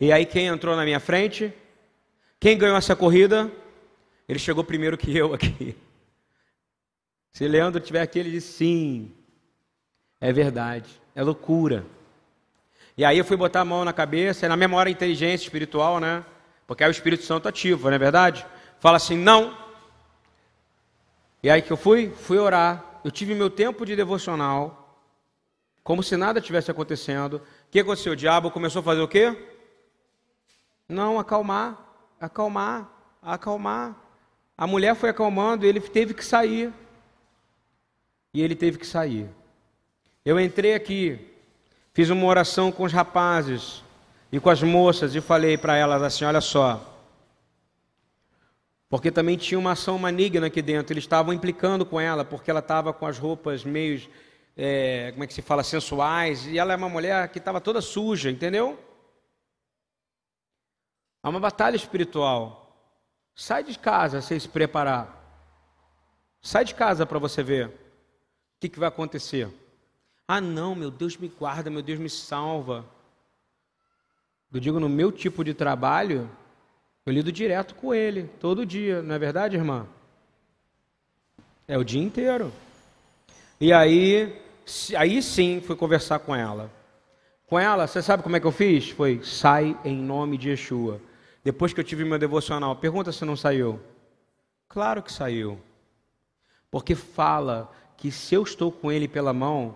[0.00, 1.52] E aí quem entrou na minha frente?
[2.40, 3.50] Quem ganhou essa corrida?
[4.28, 5.76] Ele chegou primeiro que eu aqui.
[7.32, 9.12] Se Leandro estiver aqui, ele disse sim.
[10.20, 11.84] É verdade, é loucura.
[12.96, 15.98] E aí eu fui botar a mão na cabeça, e na mesma hora inteligência espiritual,
[15.98, 16.24] né?
[16.66, 18.46] Porque aí o Espírito Santo ativa, não é verdade?
[18.80, 19.56] Fala assim, não.
[21.42, 22.10] E aí que eu fui?
[22.10, 23.00] Fui orar.
[23.04, 25.00] Eu tive meu tempo de devocional,
[25.82, 27.36] como se nada tivesse acontecendo.
[27.36, 28.12] O que aconteceu?
[28.12, 29.36] O diabo começou a fazer o quê?
[30.88, 31.78] Não, acalmar,
[32.20, 32.88] acalmar,
[33.20, 33.96] acalmar.
[34.56, 36.72] A mulher foi acalmando ele teve que sair.
[38.34, 39.28] E ele teve que sair.
[40.24, 41.31] Eu entrei aqui,
[41.94, 43.82] Fiz uma oração com os rapazes
[44.30, 46.88] e com as moças e falei para elas assim: olha só.
[48.88, 52.60] Porque também tinha uma ação maligna aqui dentro, eles estavam implicando com ela, porque ela
[52.60, 54.06] estava com as roupas meio,
[54.56, 57.80] é, como é que se fala, sensuais, e ela é uma mulher que estava toda
[57.80, 58.78] suja, entendeu?
[61.22, 62.58] Há uma batalha espiritual.
[63.34, 65.18] Sai de casa sem se preparar.
[66.40, 67.72] Sai de casa para você ver o
[68.60, 69.48] que, que vai acontecer.
[70.26, 72.84] Ah, não, meu Deus me guarda, meu Deus me salva.
[74.52, 76.30] Eu digo, no meu tipo de trabalho,
[77.04, 79.86] eu lido direto com ele, todo dia, não é verdade, irmã?
[81.66, 82.52] É o dia inteiro.
[83.60, 84.40] E aí,
[84.96, 86.70] aí sim, fui conversar com ela.
[87.46, 88.90] Com ela, você sabe como é que eu fiz?
[88.90, 91.00] Foi, sai em nome de Yeshua.
[91.44, 93.80] Depois que eu tive meu devocional, pergunta se não saiu.
[94.68, 95.58] Claro que saiu.
[96.70, 99.74] Porque fala que se eu estou com ele pela mão,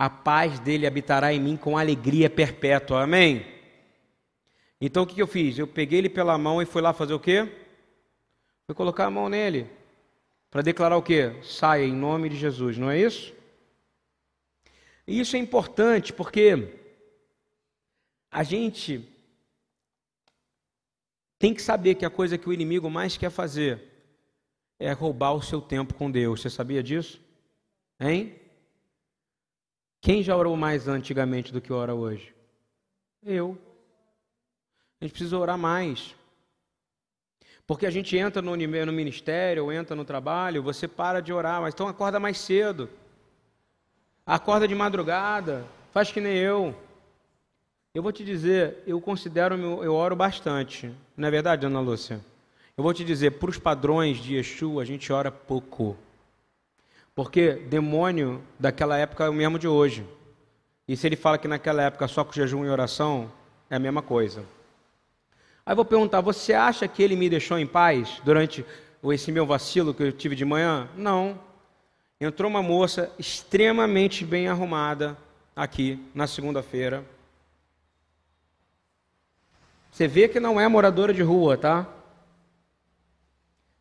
[0.00, 3.02] a paz dele habitará em mim com alegria perpétua.
[3.02, 3.44] Amém?
[4.80, 5.58] Então o que eu fiz?
[5.58, 7.46] Eu peguei ele pela mão e fui lá fazer o quê?
[8.64, 9.68] Fui colocar a mão nele.
[10.50, 11.34] Para declarar o quê?
[11.42, 13.34] Saia em nome de Jesus, não é isso?
[15.06, 16.78] E isso é importante porque
[18.30, 19.06] a gente
[21.38, 23.82] tem que saber que a coisa que o inimigo mais quer fazer
[24.78, 26.40] é roubar o seu tempo com Deus.
[26.40, 27.20] Você sabia disso?
[28.00, 28.39] Hein?
[30.00, 32.34] Quem já orou mais antigamente do que ora hoje?
[33.22, 33.58] Eu.
[35.00, 36.14] A gente precisa orar mais.
[37.66, 41.60] Porque a gente entra no, no ministério, ou entra no trabalho, você para de orar,
[41.60, 42.88] mas então acorda mais cedo.
[44.26, 46.74] Acorda de madrugada, faz que nem eu.
[47.94, 50.92] Eu vou te dizer, eu considero, eu oro bastante.
[51.16, 52.20] Não é verdade, Ana Lúcia?
[52.76, 55.96] Eu vou te dizer, para os padrões de Yeshua, a gente ora pouco.
[57.14, 60.06] Porque demônio daquela época é o mesmo de hoje.
[60.86, 63.30] E se ele fala que naquela época só com jejum e oração,
[63.68, 64.44] é a mesma coisa.
[65.64, 68.64] Aí vou perguntar: você acha que ele me deixou em paz durante
[69.04, 70.88] esse meu vacilo que eu tive de manhã?
[70.96, 71.38] Não.
[72.20, 75.16] Entrou uma moça extremamente bem arrumada
[75.54, 77.04] aqui na segunda-feira.
[79.90, 81.86] Você vê que não é moradora de rua, tá?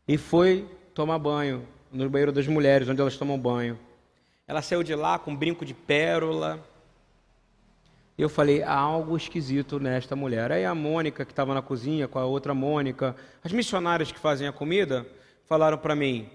[0.08, 3.78] E foi tomar banho no banheiro das mulheres, onde elas tomam banho.
[4.48, 6.60] Ela saiu de lá com um brinco de pérola.
[8.18, 10.52] Eu falei, há algo esquisito nesta mulher.
[10.52, 14.48] Aí a Mônica, que estava na cozinha com a outra Mônica, as missionárias que fazem
[14.48, 15.06] a comida,
[15.48, 16.30] falaram para mim.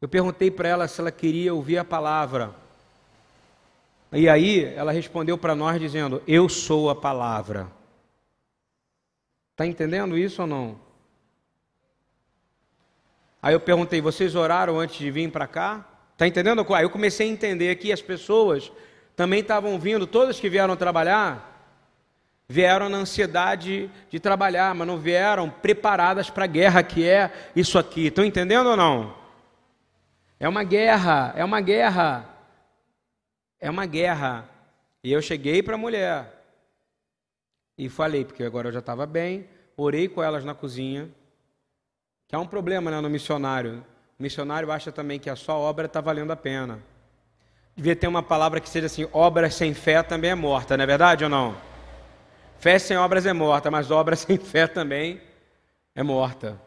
[0.00, 2.54] Eu perguntei para ela se ela queria ouvir a palavra.
[4.12, 7.66] E aí ela respondeu para nós dizendo: Eu sou a palavra.
[9.52, 10.85] Está entendendo isso ou não?
[13.42, 15.84] Aí eu perguntei: Vocês oraram antes de vir para cá?
[16.12, 16.66] Está entendendo?
[16.74, 18.72] Aí eu comecei a entender que as pessoas
[19.14, 21.56] também estavam vindo, todas que vieram trabalhar,
[22.48, 27.78] vieram na ansiedade de trabalhar, mas não vieram preparadas para a guerra que é isso
[27.78, 28.06] aqui.
[28.06, 29.14] Estão entendendo ou não?
[30.38, 32.28] É uma guerra, é uma guerra.
[33.58, 34.48] É uma guerra.
[35.02, 36.44] E eu cheguei para a mulher
[37.78, 41.08] e falei, porque agora eu já estava bem, orei com elas na cozinha,
[42.28, 43.84] que há um problema né, no missionário.
[44.18, 46.80] O missionário acha também que a sua obra está valendo a pena.
[47.76, 50.86] Devia ter uma palavra que seja assim: obra sem fé também é morta, não é
[50.86, 51.56] verdade ou não?
[52.58, 55.20] Fé sem obras é morta, mas obra sem fé também
[55.94, 56.60] é morta.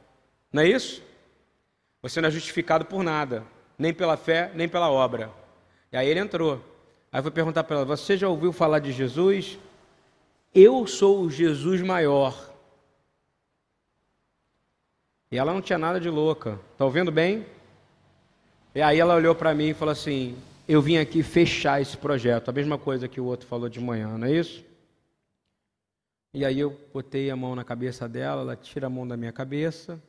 [0.53, 1.01] Não é isso?
[2.01, 3.43] Você não é justificado por nada,
[3.77, 5.31] nem pela fé, nem pela obra.
[5.91, 6.63] E aí ele entrou.
[7.11, 9.57] Aí fui perguntar para ela: Você já ouviu falar de Jesus?
[10.53, 12.48] Eu sou o Jesus maior.
[15.31, 16.59] E ela não tinha nada de louca.
[16.71, 17.45] Está ouvindo bem?
[18.73, 20.35] E aí ela olhou para mim e falou assim:
[20.67, 22.49] Eu vim aqui fechar esse projeto.
[22.49, 24.65] A mesma coisa que o outro falou de manhã, não é isso?
[26.33, 29.31] E aí eu botei a mão na cabeça dela, ela tira a mão da minha
[29.31, 30.01] cabeça.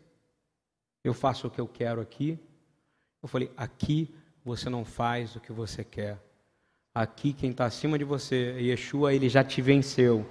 [1.03, 2.39] Eu faço o que eu quero aqui.
[3.23, 6.19] Eu falei: Aqui você não faz o que você quer.
[6.95, 10.27] Aqui quem está acima de você, Yeshua, ele já te venceu.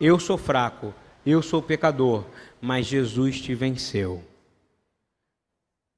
[0.00, 0.94] Eu sou fraco,
[1.30, 2.24] eu sou pecador,
[2.60, 4.24] mas Jesus te venceu.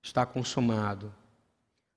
[0.02, 1.12] Está consumado.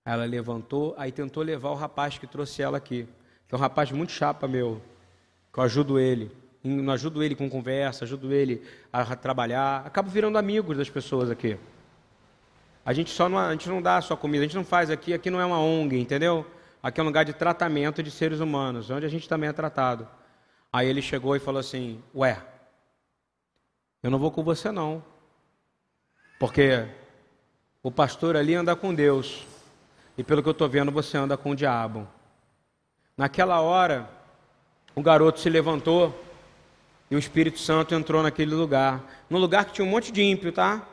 [0.06, 3.08] Ela levantou, aí tentou levar o rapaz que trouxe ela aqui,
[3.48, 4.82] que é um rapaz muito chapa meu,
[5.52, 6.32] que eu ajudo ele.
[6.64, 9.86] Não ajudo ele com conversa, ajudo ele a trabalhar.
[9.86, 11.58] Acabo virando amigos das pessoas aqui.
[12.86, 15.14] A gente só não, a gente não dá só comida, a gente não faz aqui,
[15.14, 16.46] aqui não é uma ONG, entendeu?
[16.82, 20.08] Aqui é um lugar de tratamento de seres humanos, onde a gente também é tratado.
[20.72, 22.42] Aí ele chegou e falou assim: Ué,
[24.04, 25.02] eu não vou com você não.
[26.38, 26.86] Porque
[27.82, 29.48] o pastor ali anda com Deus.
[30.18, 32.06] E pelo que eu estou vendo, você anda com o diabo.
[33.16, 34.10] Naquela hora,
[34.94, 36.14] o garoto se levantou
[37.10, 39.26] e o Espírito Santo entrou naquele lugar.
[39.30, 40.86] Num lugar que tinha um monte de ímpio, tá?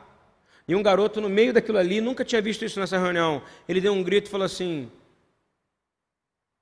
[0.67, 3.41] E um garoto no meio daquilo ali, nunca tinha visto isso nessa reunião.
[3.67, 4.89] Ele deu um grito e falou assim: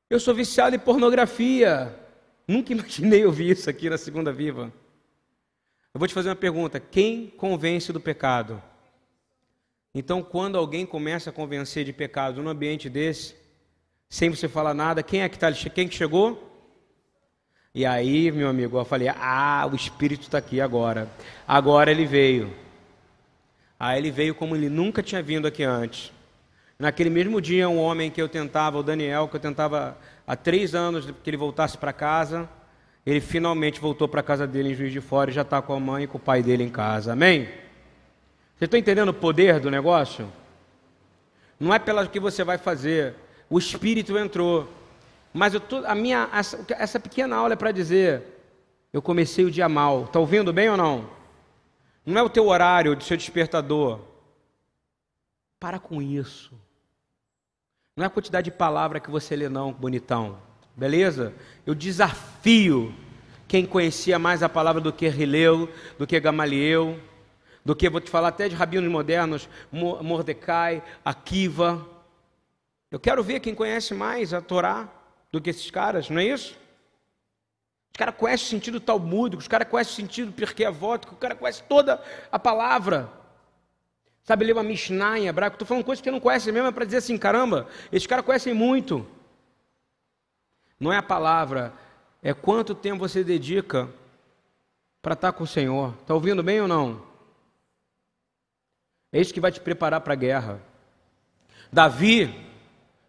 [0.09, 1.95] Eu sou viciado em pornografia.
[2.47, 4.73] Nunca imaginei ouvir isso aqui na Segunda Viva.
[5.93, 8.61] Eu vou te fazer uma pergunta: quem convence do pecado?
[9.93, 13.35] Então, quando alguém começa a convencer de pecado num ambiente desse,
[14.07, 16.47] sem você falar nada, quem é que está Quem que chegou?
[17.73, 21.09] E aí, meu amigo, eu falei: Ah, o Espírito está aqui agora.
[21.47, 22.53] Agora ele veio.
[23.79, 26.11] Aí ele veio como ele nunca tinha vindo aqui antes.
[26.77, 30.75] Naquele mesmo dia, um homem que eu tentava, o Daniel, que eu tentava há três
[30.75, 32.47] anos que ele voltasse para casa,
[33.05, 35.73] ele finalmente voltou para a casa dele em Juiz de Fora e já está com
[35.73, 37.13] a mãe e com o pai dele em casa.
[37.13, 37.49] Amém?
[38.57, 40.31] Você está entendendo o poder do negócio?
[41.59, 43.15] Não é pelo que você vai fazer.
[43.49, 44.67] O Espírito entrou.
[45.33, 48.23] Mas tô, a minha, essa, essa pequena aula é para dizer:
[48.91, 50.05] eu comecei o dia mal.
[50.05, 51.09] Está ouvindo bem ou não?
[52.05, 53.99] Não é o teu horário de seu despertador.
[55.59, 56.53] Para com isso.
[57.95, 60.37] Não é a quantidade de palavra que você lê, não, bonitão.
[60.79, 61.33] Beleza?
[61.65, 62.95] Eu desafio
[63.49, 66.97] quem conhecia mais a palavra do que Rileu, do que Gamaliel,
[67.65, 71.85] do que, vou te falar até de rabinos modernos, Mordecai, Akiva.
[72.89, 74.87] Eu quero ver quem conhece mais a Torá
[75.29, 76.55] do que esses caras, não é isso?
[77.91, 81.35] Os caras conhecem o sentido talmúdico, os caras conhecem o sentido porque voto, o cara
[81.35, 83.09] conhece toda a palavra.
[84.23, 85.55] Sabe ler uma Mishnah em hebraico?
[85.55, 88.53] Estou falando coisas que não conhecem mesmo, é para dizer assim, caramba, esses caras conhecem
[88.53, 89.05] muito.
[90.79, 91.73] Não é a palavra,
[92.23, 93.89] é quanto tempo você dedica
[95.01, 95.93] para estar com o Senhor.
[96.01, 97.01] Está ouvindo bem ou não?
[99.11, 100.61] É isso que vai te preparar para a guerra.
[101.71, 102.33] Davi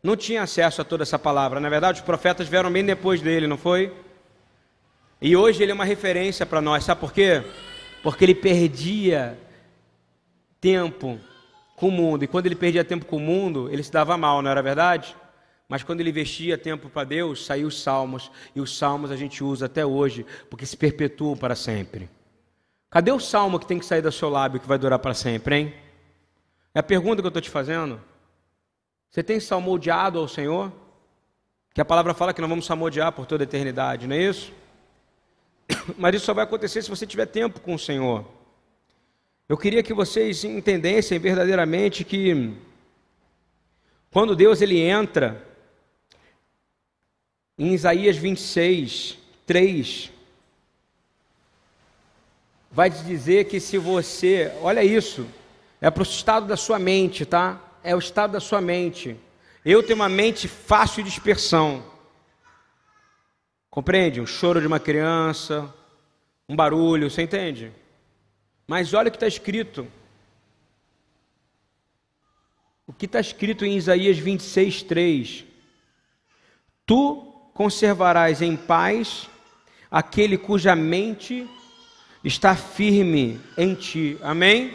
[0.03, 1.61] não tinha acesso a toda essa palavra.
[1.61, 3.95] Na verdade, os profetas vieram bem depois dele, não foi?
[5.21, 7.45] E hoje ele é uma referência para nós, sabe por quê?
[8.03, 9.39] Porque ele perdia
[10.61, 11.21] tempo
[11.77, 14.41] com o mundo, e quando ele perdia tempo com o mundo, ele se dava mal,
[14.43, 15.17] não era verdade?
[15.71, 19.45] Mas quando ele investia tempo para Deus, saiu os salmos, e os salmos a gente
[19.45, 22.11] usa até hoje, porque se perpetuam para sempre.
[22.91, 25.55] Cadê o salmo que tem que sair do seu lábio que vai durar para sempre,
[25.55, 25.75] hein?
[26.75, 28.01] É a pergunta que eu estou te fazendo.
[29.09, 30.73] Você tem salmodiado ao Senhor?
[31.73, 34.53] Que a palavra fala que nós vamos salmodiar por toda a eternidade, não é isso?
[35.97, 38.27] Mas isso só vai acontecer se você tiver tempo com o Senhor.
[39.49, 42.57] Eu queria que vocês entendessem verdadeiramente que
[44.11, 45.49] quando Deus ele entra
[47.61, 50.11] em Isaías 26, 3,
[52.71, 55.29] vai te dizer que se você, olha isso,
[55.79, 57.61] é para o estado da sua mente, tá?
[57.85, 59.15] É o estado da sua mente.
[59.63, 61.85] Eu tenho uma mente fácil de dispersão.
[63.69, 64.23] Compreende?
[64.23, 65.71] Um choro de uma criança,
[66.49, 67.71] um barulho, você entende?
[68.67, 69.87] Mas olha o que está escrito.
[72.87, 75.45] O que está escrito em Isaías 26, 3:
[76.87, 77.30] Tu
[77.61, 79.29] conservarás em paz
[79.91, 81.47] aquele cuja mente
[82.25, 84.19] está firme em ti.
[84.23, 84.75] Amém?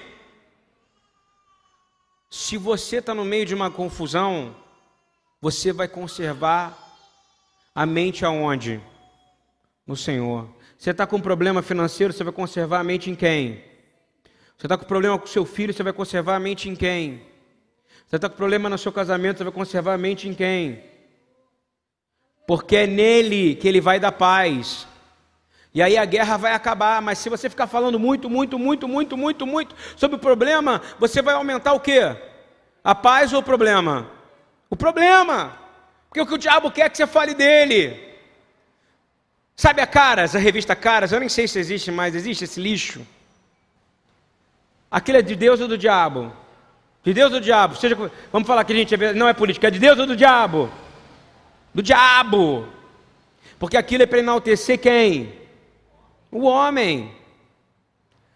[2.30, 4.56] Se você está no meio de uma confusão,
[5.42, 6.78] você vai conservar
[7.74, 8.80] a mente aonde?
[9.88, 10.48] No Senhor.
[10.78, 13.64] Você está com um problema financeiro, você vai conservar a mente em quem?
[14.56, 17.20] Você está com problema com seu filho, você vai conservar a mente em quem?
[18.06, 20.94] Você está com problema no seu casamento, você vai conservar a mente em quem?
[22.48, 24.88] Porque é nele que ele vai dar paz.
[25.74, 29.18] E aí a guerra vai acabar, mas se você ficar falando muito, muito, muito, muito,
[29.18, 32.16] muito, muito sobre o problema, você vai aumentar o quê?
[32.84, 34.10] A paz ou o problema?
[34.70, 35.58] O problema.
[36.08, 38.00] Porque o que o diabo quer é que você fale dele.
[39.54, 41.12] Sabe a Caras, a revista Caras?
[41.12, 43.06] Eu nem sei se existe mais, existe esse lixo.
[44.90, 46.32] Aquilo é de Deus ou do diabo?
[47.04, 47.76] De Deus ou do diabo?
[47.76, 47.98] Seja,
[48.32, 50.72] vamos falar que a gente é não é política, é de Deus ou do diabo?
[51.76, 52.66] Do diabo.
[53.60, 55.34] Porque aquilo é para enaltecer quem?
[56.32, 57.12] O homem.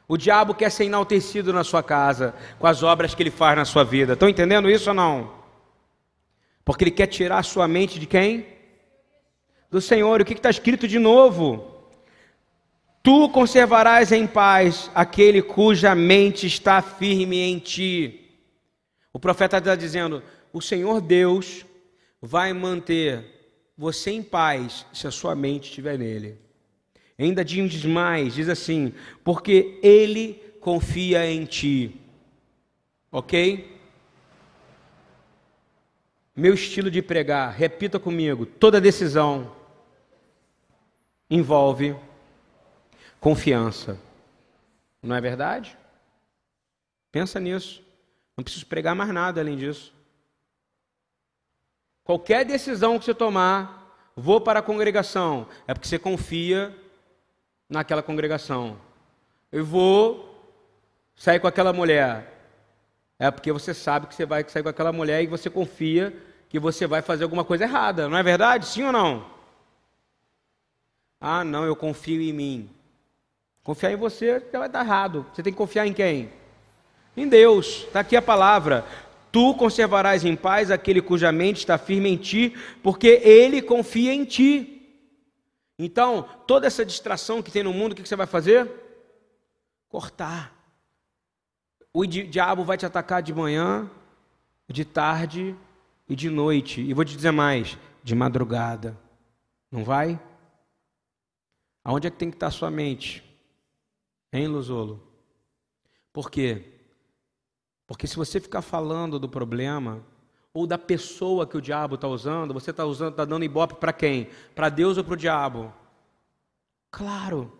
[0.10, 3.64] O diabo quer ser enaltecido na sua casa com as obras que ele faz na
[3.64, 4.12] sua vida.
[4.12, 5.32] Estão entendendo isso ou não?
[6.66, 8.46] Porque ele quer tirar a sua mente de quem?
[9.72, 10.20] Do Senhor.
[10.20, 11.66] O que está escrito de novo?
[13.02, 18.30] Tu conservarás em paz aquele cuja mente está firme em ti.
[19.14, 20.22] O profeta está dizendo:
[20.52, 21.66] o Senhor Deus
[22.22, 23.40] vai manter
[23.78, 26.38] você em paz se a sua mente estiver nele.
[27.18, 31.96] Ainda diz mais, diz assim, porque ele confia em ti.
[33.12, 33.78] Ok?
[36.36, 39.54] Meu estilo de pregar, repita comigo: toda decisão
[41.30, 41.96] envolve
[43.20, 44.00] confiança.
[45.02, 45.78] Não é verdade?
[47.12, 47.84] Pensa nisso.
[48.38, 49.94] Não preciso pregar mais nada além disso.
[52.10, 56.76] Qualquer decisão que você tomar, vou para a congregação, é porque você confia
[57.70, 58.80] naquela congregação.
[59.52, 60.44] Eu vou
[61.16, 62.34] sair com aquela mulher,
[63.20, 66.12] é porque você sabe que você vai sair com aquela mulher e você confia
[66.50, 68.66] que você vai fazer alguma coisa errada, não é verdade?
[68.66, 69.28] Sim ou não?
[71.22, 72.72] Ah, não, eu confio em mim.
[73.64, 75.28] Confiar em você já vai estar errado.
[75.32, 76.32] Você tem que confiar em quem?
[77.16, 77.84] Em Deus.
[77.86, 78.84] Está aqui a palavra.
[79.32, 84.26] Tu conservarás em paz aquele cuja mente está firme em ti, porque ele confia em
[84.26, 84.76] ti.
[85.78, 88.70] Então, toda essa distração que tem no mundo, o que você vai fazer?
[89.88, 90.54] Cortar.
[91.94, 93.90] O diabo vai te atacar de manhã,
[94.68, 95.56] de tarde
[96.08, 96.82] e de noite.
[96.82, 98.98] E vou te dizer mais: de madrugada.
[99.72, 100.20] Não vai?
[101.84, 103.24] Aonde é que tem que estar a sua mente?
[104.34, 105.02] Hein, Luzolo?
[106.12, 106.79] Por quê?
[107.90, 110.00] Porque se você ficar falando do problema
[110.54, 113.92] ou da pessoa que o diabo está usando, você está usando, está dando ibope para
[113.92, 114.30] quem?
[114.54, 115.74] Para Deus ou para o diabo?
[116.92, 117.52] Claro.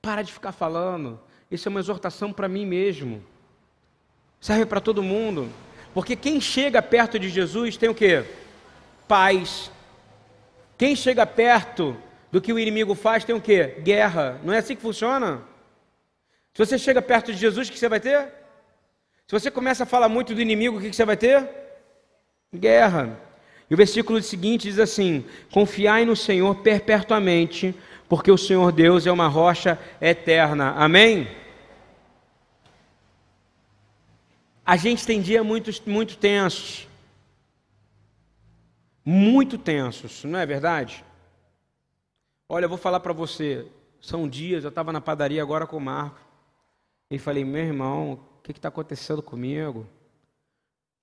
[0.00, 1.20] Para de ficar falando.
[1.48, 3.22] Isso é uma exortação para mim mesmo.
[4.40, 5.48] Serve para todo mundo.
[5.94, 8.24] Porque quem chega perto de Jesus tem o quê?
[9.06, 9.70] Paz.
[10.76, 11.96] Quem chega perto
[12.32, 13.76] do que o inimigo faz tem o quê?
[13.84, 14.40] Guerra.
[14.42, 15.42] Não é assim que funciona?
[16.52, 18.41] Se você chega perto de Jesus, o que você vai ter?
[19.32, 21.48] Se você começa a falar muito do inimigo, o que você vai ter?
[22.54, 23.18] Guerra.
[23.70, 27.74] E o versículo seguinte diz assim: Confiai no Senhor perpetuamente,
[28.10, 30.72] porque o Senhor Deus é uma rocha eterna.
[30.72, 31.26] Amém?
[34.66, 36.86] A gente tem dia muito, muito tensos.
[39.02, 41.02] muito tensos, não é verdade?
[42.46, 43.66] Olha, eu vou falar para você,
[43.98, 46.20] são dias, eu estava na padaria agora com o Marco,
[47.10, 49.86] e falei, meu irmão, que está acontecendo comigo?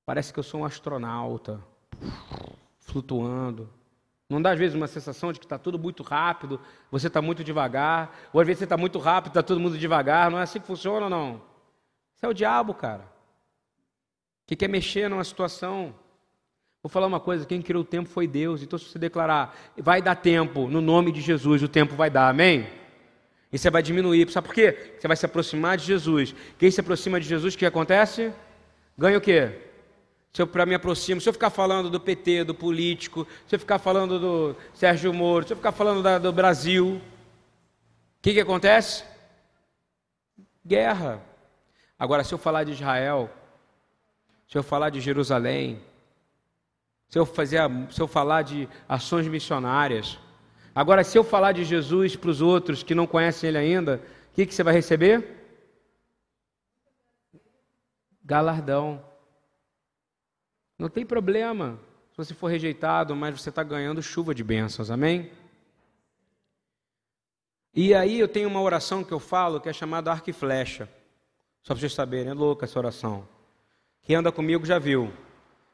[0.05, 1.63] Parece que eu sou um astronauta,
[2.79, 3.69] flutuando.
[4.29, 6.59] Não dá às vezes uma sensação de que está tudo muito rápido,
[6.91, 10.29] você está muito devagar, ou às vezes você está muito rápido, está todo mundo devagar,
[10.29, 11.41] não é assim que funciona não?
[12.15, 13.05] Isso é o diabo, cara,
[14.45, 15.95] que quer mexer numa situação.
[16.83, 18.61] Vou falar uma coisa: quem criou o tempo foi Deus.
[18.61, 22.29] Então, se você declarar, vai dar tempo, no nome de Jesus, o tempo vai dar,
[22.29, 22.67] amém?
[23.51, 24.29] E você vai diminuir.
[24.31, 24.95] Sabe por quê?
[24.99, 26.35] Você vai se aproximar de Jesus.
[26.57, 28.31] Quem se aproxima de Jesus, o que acontece?
[28.97, 29.51] Ganha o quê?
[30.31, 33.59] Se eu para me aproximo, se eu ficar falando do PT, do político, se eu
[33.59, 37.01] ficar falando do Sérgio Moro, se eu ficar falando da, do Brasil,
[38.19, 39.03] o que, que acontece?
[40.65, 41.21] Guerra.
[41.97, 43.29] Agora, se eu falar de Israel,
[44.47, 45.81] se eu falar de Jerusalém,
[47.09, 50.19] se eu, fazer, se eu falar de ações missionárias.
[50.73, 54.01] Agora, se eu falar de Jesus para os outros que não conhecem Ele ainda,
[54.31, 55.37] o que, que você vai receber?
[58.23, 59.03] Galardão.
[60.77, 61.79] Não tem problema
[62.11, 65.31] se você for rejeitado, mas você está ganhando chuva de bênçãos, amém?
[67.73, 70.89] E aí eu tenho uma oração que eu falo que é chamada arco e flecha.
[71.61, 73.27] Só para vocês saberem, é louca essa oração.
[74.01, 75.11] Quem anda comigo já viu.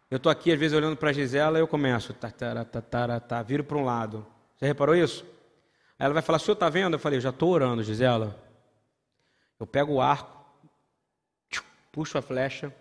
[0.09, 2.81] Eu estou aqui, às vezes, olhando para a Gisela e eu começo, tá, tá, tá,
[2.81, 4.25] tá, tá, viro para um lado.
[4.65, 5.23] Reparou isso?
[5.97, 6.95] Aí ela vai falar, o senhor está vendo?
[6.95, 8.39] Eu falei, eu já estou orando, Gisela.
[9.59, 10.45] Eu pego o arco,
[11.91, 12.73] puxo a flecha.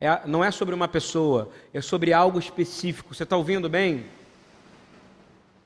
[0.00, 3.14] É, não é sobre uma pessoa, é sobre algo específico.
[3.14, 4.06] Você está ouvindo bem?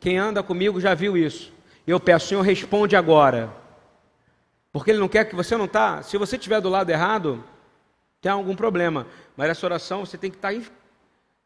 [0.01, 1.53] Quem anda comigo já viu isso.
[1.87, 3.51] Eu peço, Senhor, responde agora.
[4.73, 6.03] Porque Ele não quer que você não está.
[6.03, 7.43] Se você estiver do lado errado,
[8.21, 9.07] tem algum problema.
[9.37, 10.61] Mas essa oração você tem que estar tá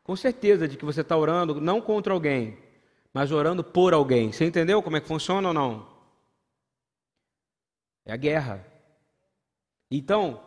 [0.03, 2.57] com certeza de que você está orando não contra alguém,
[3.13, 4.33] mas orando por alguém.
[4.33, 5.87] Você entendeu como é que funciona ou não?
[8.05, 8.67] É a guerra.
[9.91, 10.43] Então,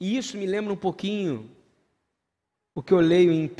[0.00, 1.50] isso me lembra um pouquinho
[2.74, 3.50] o que eu leio em 1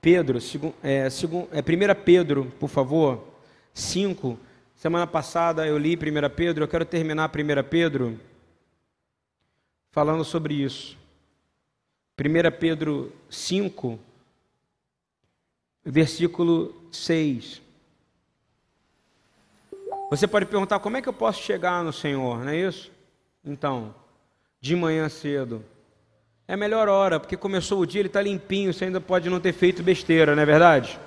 [0.00, 0.38] Pedro,
[0.82, 3.26] é, é 1 Pedro, por favor,
[3.74, 4.38] 5.
[4.76, 8.20] Semana passada eu li 1 Pedro, eu quero terminar 1 Pedro
[9.90, 10.96] falando sobre isso.
[12.18, 13.98] 1 Pedro 5,
[15.84, 17.62] versículo 6.
[20.10, 22.90] Você pode perguntar como é que eu posso chegar no Senhor, não é isso?
[23.44, 23.94] Então,
[24.60, 25.64] de manhã cedo.
[26.46, 29.38] É a melhor hora, porque começou o dia, ele está limpinho, você ainda pode não
[29.38, 30.98] ter feito besteira, não é verdade?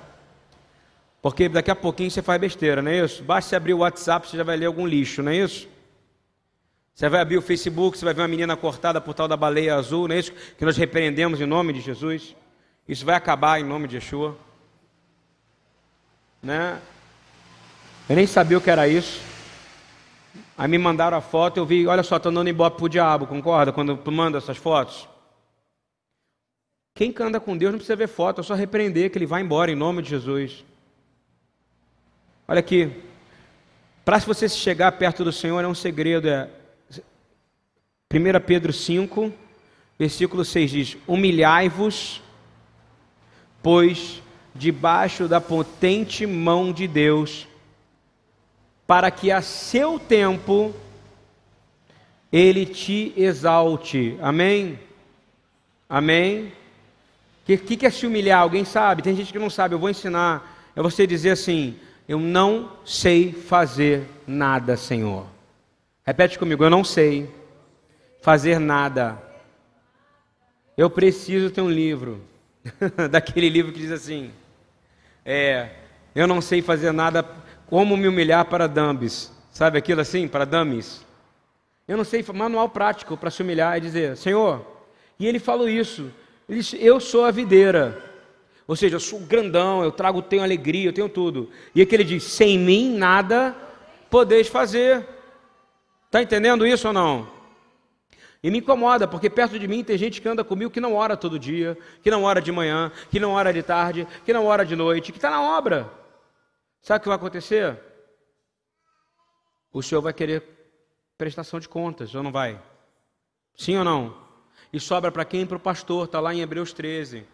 [1.20, 3.24] Porque daqui a pouquinho você faz besteira, não é isso?
[3.24, 5.68] Basta abrir o WhatsApp, você já vai ler algum lixo, não é isso?
[6.94, 9.74] Você vai abrir o Facebook, você vai ver uma menina cortada por tal da baleia
[9.74, 12.36] azul, não é isso que nós repreendemos em nome de Jesus?
[12.88, 14.36] Isso vai acabar em nome de Yeshua.
[16.42, 16.80] Né?
[18.08, 19.20] Eu nem sabia o que era isso.
[20.58, 23.72] Aí me mandaram a foto, eu vi, olha só, estou dando ibope pro diabo, concorda?
[23.72, 25.08] Quando tu manda essas fotos.
[26.94, 29.70] Quem anda com Deus não precisa ver foto, é só repreender que ele vai embora
[29.70, 30.64] em nome de Jesus.
[32.46, 32.92] Olha aqui.
[34.04, 36.50] Para se você chegar perto do Senhor é um segredo, é
[38.12, 39.32] 1 Pedro 5,
[39.98, 42.20] versículo 6 diz: Humilhai-vos,
[43.62, 44.20] pois
[44.54, 47.46] debaixo da potente mão de Deus,
[48.86, 50.74] para que a seu tempo
[52.32, 54.16] ele te exalte.
[54.20, 54.78] Amém?
[55.88, 56.46] Amém?
[56.46, 58.40] O que, que, que é se humilhar?
[58.40, 59.02] Alguém sabe?
[59.02, 59.74] Tem gente que não sabe.
[59.74, 60.70] Eu vou ensinar.
[60.74, 61.76] É você dizer assim:
[62.08, 65.26] Eu não sei fazer nada, Senhor.
[66.04, 67.28] Repete comigo: Eu não sei
[68.22, 69.20] fazer nada.
[70.76, 72.22] Eu preciso ter um livro,
[73.10, 74.30] daquele livro que diz assim:
[75.24, 75.70] é,
[76.14, 77.24] eu não sei fazer nada,
[77.66, 79.32] como me humilhar para dummies.
[79.50, 81.04] Sabe aquilo assim, para dummies?
[81.86, 84.64] Eu não sei, manual prático para se humilhar e dizer: Senhor,
[85.18, 86.10] e ele falou isso,
[86.48, 88.10] ele disse, eu sou a videira.
[88.66, 91.50] Ou seja, eu sou grandão, eu trago, tenho alegria, eu tenho tudo.
[91.74, 93.54] E aqui ele diz: sem mim nada
[94.08, 95.06] podeis fazer.
[96.06, 97.26] Está entendendo isso ou não?
[98.42, 101.16] E me incomoda, porque perto de mim tem gente que anda comigo que não ora
[101.16, 104.66] todo dia, que não ora de manhã, que não ora de tarde, que não ora
[104.66, 105.88] de noite, que está na obra.
[106.82, 107.78] Sabe o que vai acontecer?
[109.72, 110.42] O Senhor vai querer
[111.16, 112.60] prestação de contas, ou não vai?
[113.54, 114.16] Sim ou não?
[114.72, 115.46] E sobra para quem?
[115.46, 117.24] Para o pastor, está lá em Hebreus 13.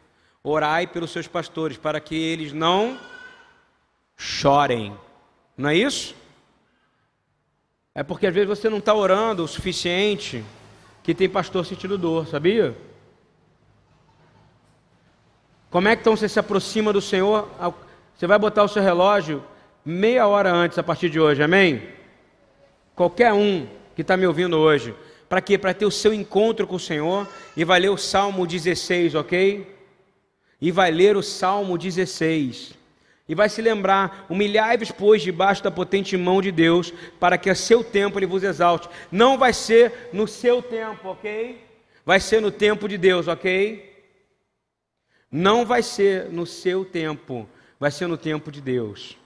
[0.43, 3.01] Orai pelos seus pastores, para que eles não
[4.15, 4.95] chorem.
[5.57, 6.15] Não é isso?
[7.95, 10.45] É porque às vezes você não está orando o suficiente
[11.09, 12.77] que tem pastor sentindo dor, sabia?
[15.71, 17.49] Como é que então você se aproxima do Senhor?
[18.15, 19.43] Você vai botar o seu relógio
[19.83, 21.83] meia hora antes a partir de hoje, amém?
[22.95, 24.95] Qualquer um que está me ouvindo hoje.
[25.31, 25.57] Para quê?
[25.57, 29.67] Para ter o seu encontro com o Senhor e vai ler o Salmo 16, ok?
[30.61, 32.75] E vai ler o Salmo 16.
[33.29, 37.55] E vai se lembrar: humilhai-vos, pois, debaixo da potente mão de Deus, para que a
[37.55, 38.89] seu tempo ele vos exalte.
[39.13, 41.63] Não vai ser no seu tempo, ok?
[42.07, 43.87] Vai ser no tempo de Deus, ok?
[45.31, 47.47] Não vai ser no seu tempo,
[47.79, 49.19] vai ser no tempo de Deus.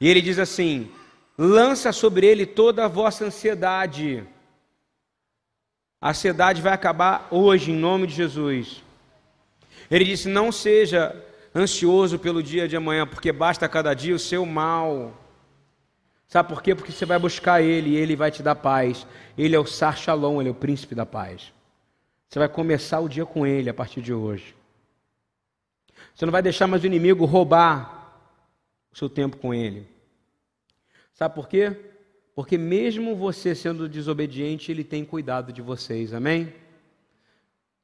[0.00, 0.90] E ele diz assim:
[1.36, 4.24] lança sobre ele toda a vossa ansiedade.
[6.00, 8.82] A ansiedade vai acabar hoje, em nome de Jesus.
[9.88, 11.24] Ele disse: não seja
[11.58, 15.14] ansioso pelo dia de amanhã, porque basta cada dia o seu mal.
[16.26, 16.74] Sabe por quê?
[16.74, 19.06] Porque você vai buscar Ele e Ele vai te dar paz.
[19.36, 21.52] Ele é o Sar Shalom, Ele é o príncipe da paz.
[22.28, 24.54] Você vai começar o dia com Ele a partir de hoje.
[26.14, 28.22] Você não vai deixar mais o inimigo roubar
[28.92, 29.88] o seu tempo com Ele.
[31.14, 31.74] Sabe por quê?
[32.34, 36.12] Porque mesmo você sendo desobediente, Ele tem cuidado de vocês.
[36.12, 36.52] Amém?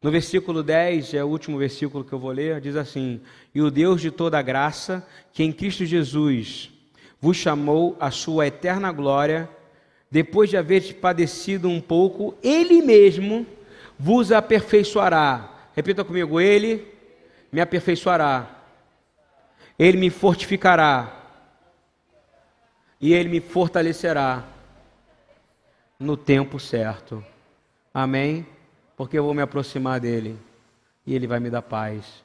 [0.05, 3.23] No versículo 10, é o último versículo que eu vou ler, diz assim:
[3.55, 5.03] E o Deus de toda graça,
[5.33, 6.71] que em Cristo Jesus
[7.19, 9.49] vos chamou à sua eterna glória,
[10.11, 13.47] depois de haver padecido um pouco, Ele mesmo
[13.99, 15.71] vos aperfeiçoará.
[15.75, 16.87] Repita comigo: Ele
[17.51, 18.63] me aperfeiçoará,
[19.79, 21.19] Ele me fortificará
[23.01, 24.45] e Ele me fortalecerá
[25.99, 27.25] no tempo certo.
[27.95, 28.47] Amém?
[28.97, 30.39] Porque eu vou me aproximar dele
[31.07, 32.23] e ele vai me dar paz.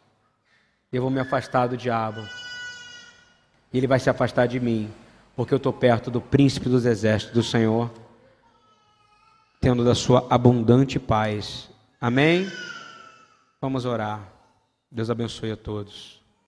[0.91, 2.21] Eu vou me afastar do diabo
[3.71, 4.91] e ele vai se afastar de mim,
[5.35, 7.91] porque eu estou perto do príncipe dos exércitos do Senhor,
[9.61, 11.69] tendo da sua abundante paz.
[12.01, 12.49] Amém?
[13.61, 14.27] Vamos orar.
[14.91, 16.18] Deus abençoe a todos.